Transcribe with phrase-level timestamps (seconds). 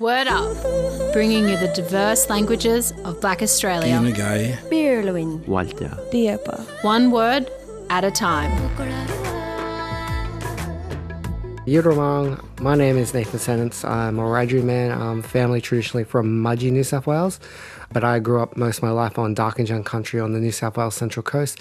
[0.00, 0.56] Word Up,
[1.12, 5.90] bringing you the diverse languages of Black Australia, Yunagay, Birlwin, Walter.
[6.10, 6.82] Diepa.
[6.82, 7.50] one word
[7.90, 8.50] at a time.
[11.66, 13.84] Yurumang, my name is Nathan Sentence.
[13.84, 14.90] I'm a Wiradjuri man.
[14.90, 17.38] I'm family traditionally from Mudgee, New South Wales,
[17.92, 20.78] but I grew up most of my life on Darkinjung country on the New South
[20.78, 21.58] Wales Central Coast.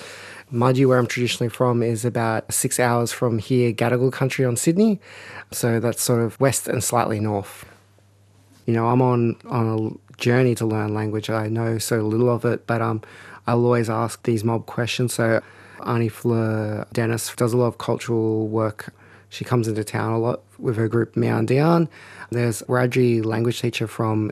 [0.49, 5.01] Mudgee, where I'm traditionally from, is about six hours from here, Gadigal country on Sydney.
[5.51, 7.65] So that's sort of west and slightly north.
[8.69, 11.27] You know, I'm on, on a journey to learn language.
[11.31, 13.01] I know so little of it, but um,
[13.47, 15.15] I'll always ask these mob questions.
[15.15, 15.41] So
[15.79, 18.93] Arnie Fleur Dennis does a lot of cultural work
[19.29, 21.89] she comes into town a lot with her group Mian Dian.
[22.29, 24.31] There's Wiradjuri language teacher from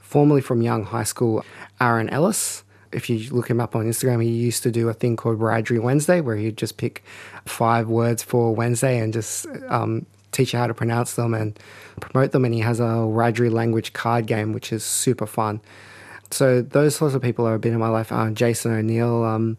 [0.00, 1.44] formerly from Young High School,
[1.80, 2.64] Aaron Ellis.
[2.90, 5.80] If you look him up on Instagram, he used to do a thing called Wiradjuri
[5.80, 7.04] Wednesday, where he'd just pick
[7.44, 10.04] five words for Wednesday and just um,
[10.38, 11.58] teach you how to pronounce them and
[12.00, 12.44] promote them.
[12.44, 15.60] And he has a Wiradjuri language card game, which is super fun.
[16.30, 18.12] So those sorts of people are a bit in my life.
[18.12, 19.56] Um, Jason O'Neill, um,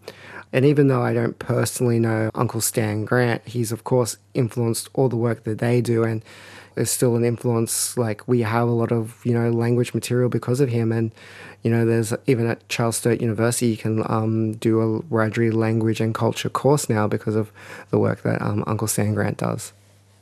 [0.54, 5.10] and even though I don't personally know Uncle Stan Grant, he's of course influenced all
[5.10, 6.24] the work that they do, and
[6.76, 7.98] is still an influence.
[7.98, 11.12] Like we have a lot of you know language material because of him, and
[11.64, 16.00] you know there's even at Charles Sturt University you can um, do a Wiradjuri language
[16.00, 17.52] and culture course now because of
[17.90, 19.74] the work that um, Uncle Stan Grant does.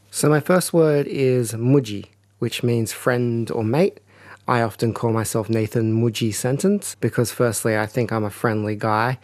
[0.10, 2.06] So my first word is muji,
[2.40, 4.00] which means friend or mate.
[4.48, 9.20] I often call myself Nathan Muji Sentence because, firstly, I think I'm a friendly guy.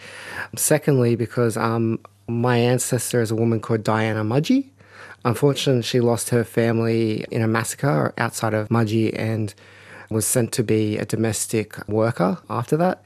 [0.57, 4.69] Secondly, because um, my ancestor is a woman called Diana Mudgee.
[5.23, 9.53] Unfortunately, she lost her family in a massacre outside of Mudgee and
[10.09, 13.01] was sent to be a domestic worker after that.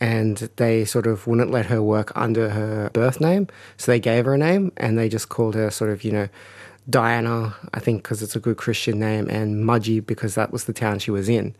[0.00, 3.46] And they sort of wouldn't let her work under her birth name.
[3.76, 6.28] So they gave her a name and they just called her sort of, you know,
[6.88, 10.72] Diana, I think because it's a good Christian name, and Mudgee because that was the
[10.72, 11.54] town she was in.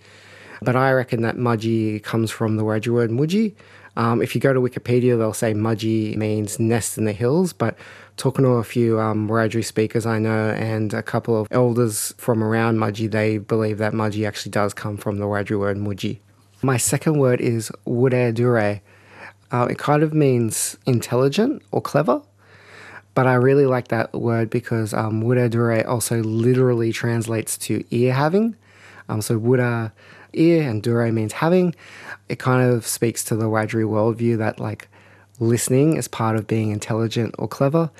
[0.60, 3.54] But I reckon that Mudgee comes from the Wiradjuri word Muji.
[3.96, 7.77] Um, if you go to Wikipedia, they'll say Mudgee means nest in the hills, but
[8.16, 12.42] talking to a few um, Wiradjuri speakers I know and a couple of elders from
[12.42, 16.20] around Mudgee, they believe that Mudgee actually does come from the Wiradjuri word Muji.
[16.62, 18.80] My second word is Wure Dure.
[19.50, 22.22] Uh, it kind of means intelligent or clever.
[23.14, 28.14] But I really like that word because um, Wura Dure also literally translates to ear
[28.14, 28.56] having.
[29.08, 29.92] Um, so Wura,
[30.33, 31.74] ear, and Dure means having.
[32.28, 34.89] It kind of speaks to the Wiradjuri worldview that like
[35.40, 37.90] listening is part of being intelligent or clever.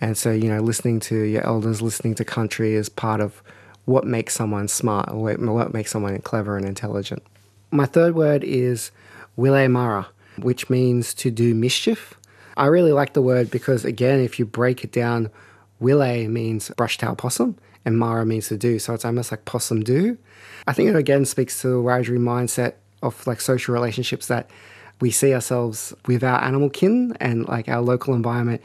[0.00, 3.42] And so, you know, listening to your elders, listening to country is part of
[3.84, 7.22] what makes someone smart or what makes someone clever and intelligent.
[7.70, 8.90] My third word is
[9.36, 10.06] Wile Mara,
[10.38, 12.14] which means to do mischief.
[12.56, 15.30] I really like the word because, again, if you break it down,
[15.80, 18.78] Wille means brush tail possum and Mara means to do.
[18.78, 20.16] So it's almost like possum do.
[20.66, 24.48] I think it again speaks to the Wiradjuri mindset of like social relationships that
[25.00, 28.62] we see ourselves with our animal kin and like our local environment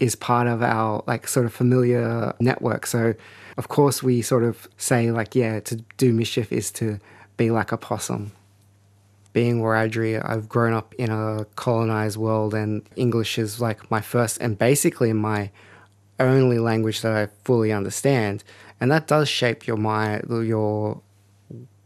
[0.00, 2.86] is part of our like sort of familiar network.
[2.86, 3.14] So
[3.56, 6.98] of course we sort of say like, yeah, to do mischief is to
[7.36, 8.32] be like a possum
[9.32, 14.38] being Wiradjuri, I've grown up in a colonized world, and English is like my first
[14.40, 15.50] and basically my
[16.20, 18.44] only language that I fully understand,
[18.80, 21.00] and that does shape your mind, your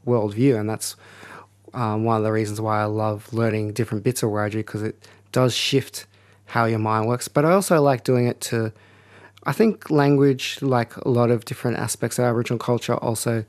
[0.07, 0.97] worldview, and that's
[1.75, 5.09] um, one of the reasons why I love learning different bits of Wiradjuri because it
[5.33, 6.07] does shift
[6.47, 7.28] how your mind works.
[7.28, 8.73] But I also like doing it to,
[9.45, 13.45] I think language, like a lot of different aspects of Aboriginal culture, also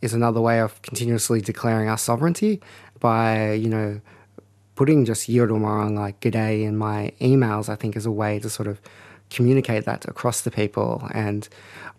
[0.00, 2.60] is another way of continuously declaring our sovereignty
[3.00, 4.00] by, you know,
[4.74, 8.68] putting just Yirumorang like g'day in my emails, I think is a way to sort
[8.68, 8.80] of
[9.30, 11.08] communicate that across the people.
[11.12, 11.48] And,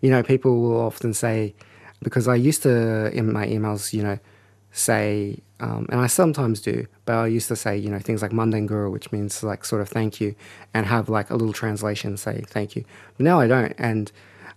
[0.00, 1.54] you know, people will often say,
[2.02, 4.18] because I used to, in my emails, you know,
[4.72, 8.30] say, um, and I sometimes do, but I used to say, you know, things like
[8.30, 10.34] Mandanguru, which means like sort of thank you,
[10.72, 12.84] and have like a little translation say thank you.
[13.16, 13.74] But now I don't.
[13.76, 14.10] And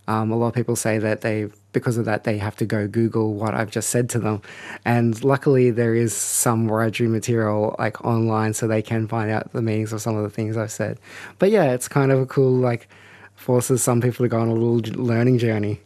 [0.07, 2.87] um, a lot of people say that they, because of that, they have to go
[2.87, 4.41] Google what I've just said to them.
[4.85, 9.61] And luckily, there is some Wiradjuri material like online, so they can find out the
[9.61, 10.99] meanings of some of the things I've said.
[11.39, 12.87] But yeah, it's kind of a cool like
[13.35, 15.81] forces some people to go on a little learning journey.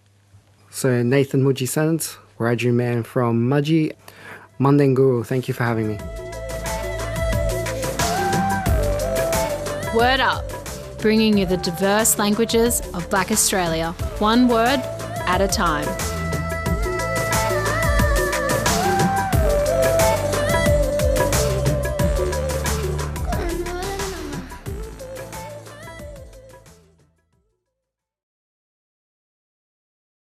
[0.70, 3.94] So Nathan Muji Sentence, Wiradjuri man from Mudgee,
[4.60, 5.98] Mandanguru, thank you for having me.
[9.96, 10.46] Word Up,
[11.00, 14.84] bringing you the diverse languages of Black Australia, one word
[15.28, 16.17] at a time.